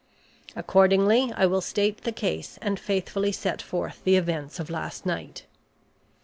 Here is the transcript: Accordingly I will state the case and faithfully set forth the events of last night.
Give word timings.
Accordingly 0.55 1.31
I 1.35 1.45
will 1.45 1.61
state 1.61 2.01
the 2.01 2.11
case 2.11 2.57
and 2.59 2.79
faithfully 2.79 3.31
set 3.31 3.61
forth 3.61 4.01
the 4.03 4.15
events 4.15 4.59
of 4.59 4.71
last 4.71 5.05
night. 5.05 5.45